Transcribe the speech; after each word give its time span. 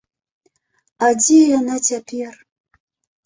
А 1.07 1.09
дзе 1.19 1.37
яна 1.59 1.75
цяпер? 1.91 2.33